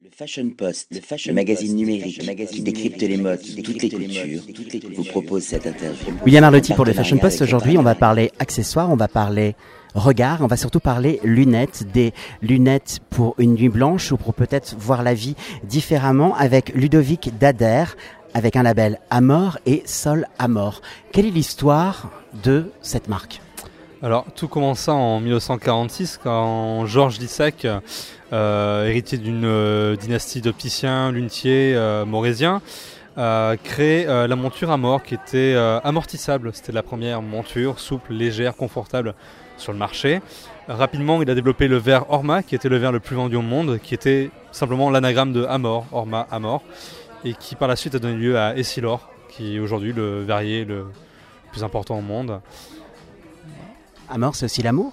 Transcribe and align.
Le 0.00 0.10
Fashion 0.16 0.48
Post, 0.56 0.86
le, 0.92 1.00
fashion 1.00 1.34
magazine 1.34 1.74
numérique 1.74 2.20
qui 2.20 2.62
décrypte 2.62 3.02
les 3.02 3.16
modes, 3.16 3.40
toutes 3.64 3.82
les 3.82 3.88
cultures, 3.88 4.42
vous 4.94 5.02
propose 5.02 5.42
cette 5.42 5.66
interview. 5.66 6.14
William 6.24 6.44
Arlotti 6.44 6.72
pour 6.72 6.84
le 6.84 6.92
Fashion 6.92 7.18
Post. 7.18 7.42
Aujourd'hui, 7.42 7.78
on 7.78 7.82
va 7.82 7.96
parler 7.96 8.30
accessoires, 8.38 8.90
on 8.92 8.96
va 8.96 9.08
parler 9.08 9.56
regard, 9.96 10.40
on 10.42 10.46
va 10.46 10.56
surtout 10.56 10.78
parler 10.78 11.18
lunettes, 11.24 11.84
des 11.92 12.12
lunettes 12.42 13.00
pour 13.10 13.34
une 13.38 13.54
nuit 13.54 13.68
blanche 13.68 14.12
ou 14.12 14.16
pour 14.16 14.34
peut-être 14.34 14.76
voir 14.78 15.02
la 15.02 15.14
vie 15.14 15.34
différemment 15.64 16.36
avec 16.36 16.72
Ludovic 16.76 17.36
Dader, 17.36 17.86
avec 18.34 18.54
un 18.54 18.62
label 18.62 19.00
Amor 19.10 19.58
et 19.66 19.82
Sol 19.84 20.28
Amor. 20.38 20.80
Quelle 21.10 21.26
est 21.26 21.30
l'histoire 21.30 22.12
de 22.44 22.70
cette 22.82 23.08
marque? 23.08 23.40
Alors, 24.00 24.26
tout 24.36 24.46
commença 24.46 24.94
en 24.94 25.18
1946 25.18 26.20
quand 26.22 26.86
Georges 26.86 27.18
Lissac, 27.18 27.66
héritier 28.32 29.18
d'une 29.18 29.44
euh, 29.44 29.96
dynastie 29.96 30.40
d'opticiens, 30.40 31.12
lunetiers, 31.12 31.74
euh, 31.74 32.04
morésiens, 32.04 32.60
a 33.16 33.54
créé 33.64 34.06
la 34.06 34.36
monture 34.36 34.70
Amor 34.70 35.02
qui 35.02 35.14
était 35.14 35.56
amortissable. 35.82 36.52
C'était 36.54 36.70
la 36.70 36.84
première 36.84 37.20
monture 37.20 37.80
souple, 37.80 38.12
légère, 38.12 38.54
confortable 38.54 39.14
sur 39.56 39.72
le 39.72 39.78
marché. 39.78 40.20
Rapidement, 40.68 41.20
il 41.20 41.28
a 41.28 41.34
développé 41.34 41.66
le 41.66 41.78
verre 41.78 42.08
Orma, 42.12 42.44
qui 42.44 42.54
était 42.54 42.68
le 42.68 42.76
verre 42.76 42.92
le 42.92 43.00
plus 43.00 43.16
vendu 43.16 43.34
au 43.34 43.42
monde, 43.42 43.80
qui 43.82 43.94
était 43.94 44.30
simplement 44.52 44.88
l'anagramme 44.88 45.32
de 45.32 45.44
Amor, 45.46 45.86
Orma, 45.90 46.28
Amor, 46.30 46.62
et 47.24 47.34
qui 47.34 47.56
par 47.56 47.66
la 47.66 47.74
suite 47.74 47.96
a 47.96 47.98
donné 47.98 48.14
lieu 48.14 48.38
à 48.38 48.56
Essilor, 48.56 49.10
qui 49.30 49.56
est 49.56 49.58
aujourd'hui 49.58 49.92
le 49.92 50.22
verrier 50.22 50.64
le 50.64 50.86
plus 51.50 51.64
important 51.64 51.98
au 51.98 52.02
monde. 52.02 52.40
Amor, 54.08 54.36
c'est 54.36 54.44
aussi 54.44 54.62
l'amour 54.62 54.92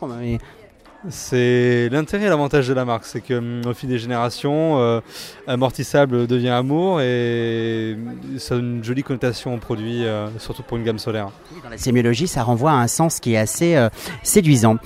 C'est 1.09 1.89
l'intérêt 1.89 2.25
et 2.25 2.29
l'avantage 2.29 2.67
de 2.67 2.73
la 2.73 2.85
marque, 2.85 3.05
c'est 3.05 3.21
qu'au 3.21 3.35
hum, 3.35 3.73
fil 3.73 3.89
des 3.89 3.99
générations, 3.99 4.79
euh, 4.79 5.01
amortissable 5.47 6.27
devient 6.27 6.49
amour 6.49 7.01
et 7.01 7.97
ça 8.37 8.55
a 8.55 8.57
une 8.57 8.83
jolie 8.83 9.03
connotation 9.03 9.53
au 9.53 9.57
produit, 9.57 10.05
euh, 10.05 10.27
surtout 10.39 10.63
pour 10.63 10.77
une 10.77 10.83
gamme 10.83 10.99
solaire. 10.99 11.29
Dans 11.63 11.69
la 11.69 11.77
sémiologie, 11.77 12.27
ça 12.27 12.43
renvoie 12.43 12.71
à 12.71 12.75
un 12.75 12.87
sens 12.87 13.19
qui 13.19 13.33
est 13.33 13.37
assez 13.37 13.75
euh, 13.75 13.89
séduisant. 14.23 14.77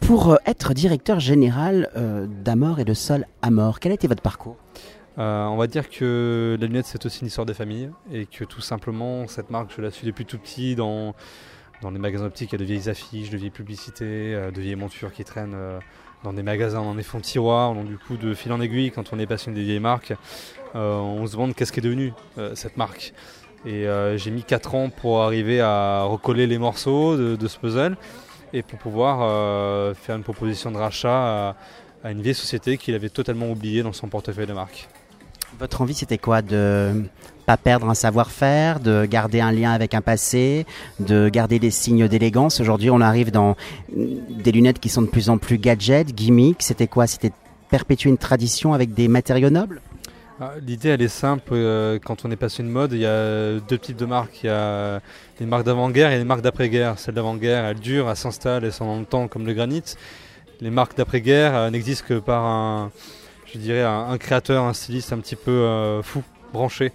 Pour 0.00 0.38
être 0.46 0.74
directeur 0.74 1.18
général 1.18 1.88
d'Amor 2.44 2.78
et 2.78 2.84
de 2.84 2.92
Sol 2.92 3.24
Amor, 3.40 3.80
quel 3.80 3.92
a 3.92 3.94
été 3.94 4.06
votre 4.06 4.20
parcours? 4.20 4.56
On 5.16 5.56
va 5.56 5.66
dire 5.66 5.88
que 5.88 6.58
la 6.60 6.66
lunette 6.66 6.86
c'est 6.86 7.06
aussi 7.06 7.20
une 7.20 7.28
histoire 7.28 7.46
de 7.46 7.54
famille 7.54 7.88
et 8.12 8.26
que 8.26 8.44
tout 8.44 8.60
simplement 8.60 9.26
cette 9.28 9.48
marque 9.48 9.70
je 9.74 9.80
la 9.80 9.90
suis 9.90 10.06
depuis 10.06 10.26
tout 10.26 10.38
petit 10.38 10.74
dans 10.74 11.14
dans 11.82 11.90
les 11.90 11.98
magasins 11.98 12.26
optiques, 12.26 12.52
il 12.52 12.54
y 12.54 12.56
a 12.56 12.58
de 12.58 12.64
vieilles 12.64 12.88
affiches, 12.88 13.30
de 13.30 13.36
vieilles 13.36 13.50
publicités, 13.50 14.34
euh, 14.34 14.50
de 14.50 14.60
vieilles 14.60 14.76
montures 14.76 15.12
qui 15.12 15.24
traînent 15.24 15.54
euh, 15.54 15.78
dans 16.22 16.32
des 16.32 16.42
magasins, 16.42 16.82
dans 16.82 16.94
des 16.94 17.02
fonds 17.02 17.18
de 17.18 17.24
tiroirs. 17.24 17.74
Donc, 17.74 17.86
du 17.86 17.98
coup, 17.98 18.16
de 18.16 18.34
fil 18.34 18.52
en 18.52 18.60
aiguille, 18.60 18.90
quand 18.90 19.12
on 19.12 19.18
est 19.18 19.26
passionné 19.26 19.58
des 19.58 19.64
vieilles 19.64 19.80
marques, 19.80 20.14
euh, 20.74 20.96
on 20.96 21.26
se 21.26 21.32
demande 21.32 21.54
qu'est-ce 21.54 21.72
qui 21.72 21.80
est 21.80 21.82
devenu 21.82 22.12
cette 22.54 22.76
marque. 22.76 23.12
Et 23.66 23.86
j'ai 24.16 24.30
mis 24.30 24.42
4 24.42 24.74
ans 24.74 24.90
pour 24.90 25.22
arriver 25.22 25.60
à 25.62 26.02
recoller 26.02 26.46
les 26.46 26.58
morceaux 26.58 27.16
de, 27.16 27.48
ce 27.48 27.58
puzzle 27.58 27.96
et 28.52 28.62
pour 28.62 28.78
pouvoir 28.78 29.96
faire 29.96 30.16
une 30.16 30.22
proposition 30.22 30.70
de 30.70 30.76
rachat 30.76 31.48
à, 31.48 31.56
à 32.02 32.10
une 32.10 32.20
vieille 32.20 32.34
société 32.34 32.76
qu'il 32.76 32.94
avait 32.94 33.08
totalement 33.08 33.50
oubliée 33.50 33.82
dans 33.82 33.94
son 33.94 34.08
portefeuille 34.08 34.46
de 34.46 34.52
marque. 34.52 34.88
Votre 35.58 35.82
envie, 35.82 35.94
c'était 35.94 36.18
quoi 36.18 36.42
De 36.42 37.04
pas 37.46 37.56
perdre 37.58 37.90
un 37.90 37.94
savoir-faire, 37.94 38.80
de 38.80 39.04
garder 39.04 39.40
un 39.40 39.52
lien 39.52 39.70
avec 39.70 39.92
un 39.94 40.00
passé, 40.00 40.64
de 40.98 41.28
garder 41.28 41.58
des 41.58 41.70
signes 41.70 42.08
d'élégance? 42.08 42.60
Aujourd'hui, 42.60 42.90
on 42.90 43.00
arrive 43.00 43.30
dans 43.30 43.54
des 43.94 44.50
lunettes 44.50 44.80
qui 44.80 44.88
sont 44.88 45.02
de 45.02 45.08
plus 45.08 45.28
en 45.28 45.38
plus 45.38 45.58
gadgets, 45.58 46.14
gimmicks. 46.14 46.62
C'était 46.62 46.86
quoi? 46.86 47.06
C'était 47.06 47.32
perpétuer 47.70 48.10
une 48.10 48.18
tradition 48.18 48.72
avec 48.72 48.94
des 48.94 49.08
matériaux 49.08 49.50
nobles? 49.50 49.82
Ah, 50.40 50.52
L'idée, 50.66 50.88
elle 50.88 51.02
est 51.02 51.08
simple. 51.08 51.50
Euh, 51.52 51.98
quand 52.02 52.24
on 52.24 52.30
est 52.30 52.36
passé 52.36 52.62
de 52.62 52.68
mode, 52.68 52.92
il 52.92 53.00
y 53.00 53.06
a 53.06 53.60
deux 53.60 53.78
types 53.78 53.96
de 53.96 54.06
marques. 54.06 54.42
Il 54.42 54.46
y 54.46 54.50
a 54.50 55.00
les 55.38 55.46
marques 55.46 55.64
d'avant-guerre 55.64 56.10
et 56.10 56.18
les 56.18 56.24
marques 56.24 56.42
d'après-guerre. 56.42 56.98
Celles 56.98 57.14
d'avant-guerre, 57.14 57.64
elles 57.66 57.78
durent, 57.78 58.10
elles 58.10 58.16
s'installent, 58.16 58.64
elles 58.64 58.72
sont 58.72 58.86
dans 58.86 58.98
le 58.98 59.04
temps 59.04 59.28
comme 59.28 59.46
le 59.46 59.52
granit. 59.52 59.82
Les 60.60 60.70
marques 60.70 60.96
d'après-guerre 60.96 61.70
n'existent 61.70 62.06
que 62.08 62.18
par 62.18 62.44
un, 62.44 62.90
je 63.54 63.58
dirais, 63.60 63.82
un, 63.82 64.18
créateur, 64.18 64.64
un 64.64 64.72
styliste 64.72 65.12
un 65.12 65.18
petit 65.18 65.36
peu 65.36 65.52
euh, 65.52 66.02
fou, 66.02 66.22
branché. 66.52 66.92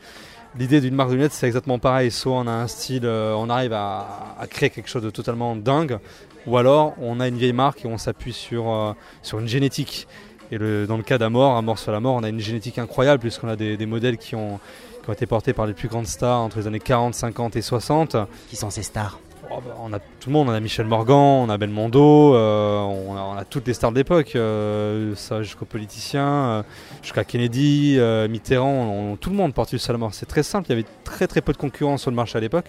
L'idée 0.58 0.82
d'une 0.82 0.94
marque 0.96 1.10
de 1.10 1.16
lunettes, 1.16 1.32
c'est 1.32 1.48
exactement 1.48 1.80
pareil. 1.80 2.12
Soit 2.12 2.34
on 2.34 2.48
a 2.48 2.52
un 2.52 2.68
style, 2.68 3.06
euh, 3.06 3.34
on 3.34 3.50
arrive 3.50 3.72
à, 3.74 4.36
créer 4.50 4.70
quelque 4.70 4.90
chose 4.90 5.04
de 5.04 5.10
totalement 5.10 5.56
dingue, 5.56 6.00
ou 6.48 6.58
alors 6.58 6.96
on 7.00 7.20
a 7.20 7.28
une 7.28 7.38
vieille 7.38 7.54
marque 7.54 7.86
et 7.86 7.88
on 7.88 7.98
s'appuie 7.98 8.34
sur, 8.34 8.70
euh, 8.70 8.94
une 9.34 9.48
génétique. 9.48 10.08
Et 10.52 10.58
dans 10.58 10.98
le 10.98 11.04
cas 11.04 11.20
d'Amor, 11.20 11.56
Amor 11.56 11.78
sur 11.78 11.92
la 11.92 12.00
mort, 12.00 12.16
on 12.16 12.24
a 12.24 12.30
une 12.30 12.40
génétique 12.40 12.80
incroyable 12.80 13.22
puisqu'on 13.22 13.50
a 13.50 13.56
des, 13.56 13.86
modèles 13.86 14.18
qui 14.18 14.36
ont, 14.36 14.60
qui 15.04 15.10
ont 15.10 15.14
été 15.14 15.28
portés 15.28 15.54
par 15.54 15.68
les 15.68 15.76
plus 15.76 15.88
grandes 15.88 16.08
stars 16.08 16.40
entre 16.40 16.58
les 16.58 16.66
années 16.66 16.80
40, 16.80 17.14
50 17.14 17.56
et 17.56 17.62
60. 17.62 18.18
Qui 18.50 18.56
sont 18.56 18.72
ces 18.72 18.82
stars? 18.82 19.20
Oh, 19.60 19.62
bah, 19.66 19.76
on 19.82 19.92
a 19.92 20.00
tout 20.00 20.30
le 20.30 20.32
monde, 20.32 20.48
on 20.48 20.54
a 20.54 20.60
Michel 20.62 20.86
Morgan, 20.86 21.18
on 21.18 21.50
a 21.50 21.58
Belmondo, 21.58 22.34
euh, 22.34 22.80
on, 22.80 23.36
a, 23.36 23.44
toutes 23.44 23.68
les 23.68 23.74
stars 23.74 23.92
de 23.92 23.98
l'époque, 23.98 24.34
euh, 24.36 25.14
ça 25.16 25.44
jusqu'aux 25.44 25.66
politiciens, 25.66 26.30
euh, 26.30 26.64
jusqu'à 27.02 27.26
Kennedy, 27.26 28.00
Mitterrand, 28.30 29.18
tout 29.20 29.30
le 29.30 29.36
monde 29.36 29.54
porte 29.54 29.72
du 29.72 29.80
Salomon. 29.80 30.12
C'est 30.12 30.28
très 30.28 30.44
simple, 30.44 30.68
il 30.68 30.70
y 30.70 30.80
avait 30.80 30.88
très 31.04 31.28
très 31.28 31.42
peu 31.42 31.52
de 31.52 31.58
concurrence 31.58 32.04
sur 32.04 32.12
le 32.12 32.16
marché 32.16 32.38
à 32.38 32.42
l'époque. 32.42 32.68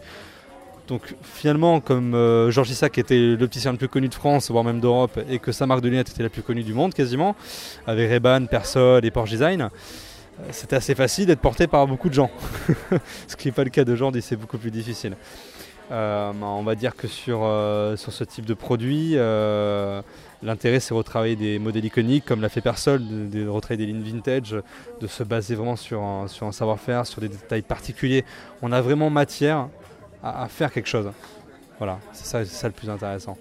Donc 0.88 1.14
finalement, 1.22 1.78
comme 1.80 2.12
Georges 2.50 2.70
Isaac 2.70 2.98
était 2.98 3.36
l'opticien 3.38 3.70
le 3.70 3.78
plus 3.78 3.88
connu 3.88 4.08
de 4.08 4.14
France, 4.14 4.50
voire 4.50 4.64
même 4.64 4.80
d'Europe, 4.80 5.20
et 5.28 5.38
que 5.38 5.52
sa 5.52 5.66
marque 5.66 5.82
de 5.82 5.88
lunettes 5.88 6.10
était 6.10 6.24
la 6.24 6.28
plus 6.28 6.42
connue 6.42 6.64
du 6.64 6.74
monde 6.74 6.92
quasiment, 6.92 7.36
avec 7.86 8.10
Ray-Ban, 8.10 8.46
Persol 8.46 9.04
et 9.04 9.12
Porsche 9.12 9.30
Design, 9.30 9.70
c'était 10.50 10.76
assez 10.76 10.96
facile 10.96 11.26
d'être 11.26 11.40
porté 11.40 11.68
par 11.68 11.86
beaucoup 11.86 12.08
de 12.08 12.14
gens. 12.14 12.30
Ce 13.28 13.36
qui 13.36 13.46
n'est 13.46 13.52
pas 13.52 13.62
le 13.62 13.70
cas 13.70 13.84
d'aujourd'hui, 13.84 14.22
c'est 14.22 14.36
beaucoup 14.36 14.58
plus 14.58 14.72
difficile. 14.72 15.14
Euh, 15.90 16.32
on 16.40 16.62
va 16.62 16.74
dire 16.76 16.94
que 16.94 17.08
sur, 17.08 17.40
euh, 17.42 17.96
sur 17.96 18.12
ce 18.12 18.22
type 18.22 18.46
de 18.46 18.54
produit, 18.54 19.12
euh, 19.14 20.02
l'intérêt 20.40 20.78
c'est 20.78 20.94
de 20.94 20.98
retravailler 20.98 21.34
des 21.34 21.58
modèles 21.58 21.84
iconiques 21.84 22.24
comme 22.24 22.40
l'a 22.40 22.48
fait 22.48 22.60
Persol, 22.60 23.02
de, 23.28 23.48
retravailler 23.48 23.86
des 23.86 23.92
lignes 23.92 24.02
vintage, 24.02 24.56
de 25.00 25.06
se 25.08 25.24
baser 25.24 25.56
vraiment 25.56 25.74
sur 25.74 26.00
un, 26.02 26.28
sur 26.28 26.46
un 26.46 26.52
savoir-faire, 26.52 27.06
sur 27.06 27.20
des 27.20 27.28
détails 27.28 27.62
particuliers. 27.62 28.24
On 28.62 28.70
a 28.70 28.80
vraiment 28.80 29.10
matière 29.10 29.68
à, 30.22 30.46
faire 30.48 30.72
quelque 30.72 30.88
chose. 30.88 31.10
Voilà, 31.78 31.98
c'est 32.12 32.44
ça, 32.44 32.68
le 32.68 32.74
plus 32.74 32.88
intéressant. 32.88 33.36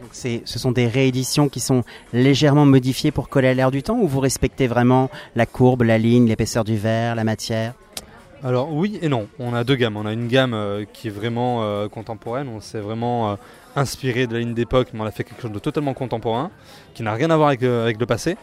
Donc 0.00 0.10
ce 0.14 0.58
sont 0.58 0.72
des 0.72 0.88
rééditions 0.88 1.48
qui 1.48 1.60
sont 1.60 1.84
légèrement 2.12 2.66
modifiées 2.66 3.12
pour 3.12 3.28
coller 3.28 3.48
à 3.48 3.54
l'air 3.54 3.70
du 3.70 3.84
temps 3.84 3.96
ou 3.96 4.08
vous 4.08 4.18
respectez 4.18 4.66
vraiment 4.66 5.08
la 5.36 5.46
courbe, 5.46 5.82
la 5.82 5.98
ligne, 5.98 6.26
l'épaisseur 6.26 6.64
du 6.64 6.76
verre, 6.76 7.14
la 7.14 7.22
matière? 7.22 7.74
Alors 8.44 8.72
oui 8.72 8.98
et 9.02 9.08
non, 9.08 9.28
on 9.38 9.54
a 9.54 9.62
deux 9.62 9.76
gammes. 9.76 9.96
On 9.96 10.04
a 10.04 10.12
une 10.12 10.26
gamme 10.26 10.52
euh, 10.52 10.84
qui 10.92 11.06
est 11.06 11.12
vraiment 11.12 11.62
euh, 11.62 11.88
contemporaine, 11.88 12.48
on 12.48 12.60
s'est 12.60 12.80
vraiment 12.80 13.30
euh, 13.30 13.36
inspiré 13.76 14.26
de 14.26 14.32
la 14.32 14.40
ligne 14.40 14.54
d'époque, 14.54 14.88
mais 14.92 15.00
on 15.00 15.04
a 15.04 15.12
fait 15.12 15.22
quelque 15.22 15.42
chose 15.42 15.52
de 15.52 15.60
totalement 15.60 15.94
contemporain, 15.94 16.50
qui 16.94 17.04
n'a 17.04 17.12
rien 17.12 17.30
à 17.30 17.36
voir 17.36 17.50
avec, 17.50 17.60
le 17.62 18.04
passé. 18.04 18.36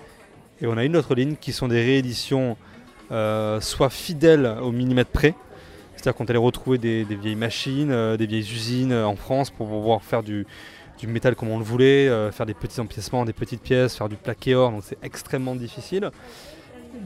Et 0.61 0.67
on 0.67 0.77
a 0.77 0.85
une 0.85 0.95
autre 0.95 1.15
ligne 1.15 1.35
qui 1.35 1.51
sont 1.51 1.67
des 1.67 1.83
rééditions 1.83 2.57
soit 3.09 3.89
fidèles 3.89 4.45
au 4.61 4.71
millimètre 4.71 5.09
près, 5.09 5.33
c'est-à-dire 5.95 6.15
qu'on 6.15 6.25
allait 6.25 6.37
retrouver 6.37 6.77
des, 6.77 7.03
vieilles 7.03 7.35
machines, 7.35 8.15
des 8.17 8.27
vieilles 8.27 8.41
usines 8.41 8.93
en 8.93 9.15
France 9.15 9.49
pour 9.49 9.67
pouvoir 9.67 10.03
faire 10.03 10.21
du, 10.21 10.45
du 10.99 11.07
métal 11.07 11.35
comme 11.35 11.49
on 11.49 11.57
le 11.57 11.63
voulait, 11.63 12.07
faire 12.31 12.45
des 12.45 12.53
petits 12.53 12.79
empiècements, 12.79 13.25
des 13.25 13.33
petites 13.33 13.61
pièces, 13.61 13.97
faire 13.97 14.09
du 14.09 14.15
plaqué 14.15 14.53
or, 14.53 14.71
donc 14.71 14.83
c'est 14.85 14.97
extrêmement 15.01 15.55
difficile 15.55 16.11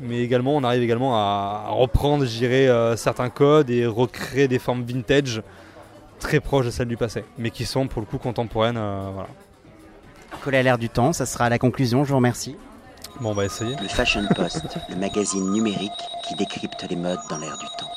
mais 0.02 0.22
également 0.22 0.56
on 0.56 0.64
arrive 0.64 0.84
également 0.84 1.16
à, 1.16 1.68
reprendre, 1.70 2.26
je 2.26 2.46
euh, 2.46 2.96
certains 2.96 3.30
codes 3.30 3.70
et 3.70 3.86
recréer 3.86 4.48
des 4.48 4.60
formes 4.60 4.84
vintage 4.84 5.42
très 6.20 6.40
proches 6.40 6.66
de 6.66 6.72
celles 6.72 6.88
du 6.88 6.98
passé, 6.98 7.24
mais 7.38 7.52
qui 7.52 7.66
sont 7.66 7.88
pour 7.88 8.02
le 8.02 8.06
coup 8.06 8.18
contemporaines. 8.18 8.78
Euh, 8.78 9.10
voilà. 9.14 9.30
Coller 10.44 10.58
à 10.58 10.64
l'air 10.64 10.78
du 10.78 10.90
temps, 10.90 11.14
ça 11.14 11.26
sera 11.26 11.50
la 11.50 11.60
conclusion. 11.60 12.04
Je 12.04 12.10
vous 12.10 12.18
remercie. 12.18 12.56
Bon, 13.22 13.30
on 13.30 13.34
va 13.34 13.46
essayer. 13.46 13.76
Le 13.82 13.88
Fashion 13.88 14.26
Post, 14.36 14.66
le 14.90 14.96
magazine 14.96 15.52
numérique 15.52 15.92
qui 16.28 16.36
décrypte 16.36 16.86
les 16.90 16.96
modes 16.96 17.20
dans 17.30 17.38
l'air 17.38 17.58
du 17.58 17.66
temps. 17.78 17.93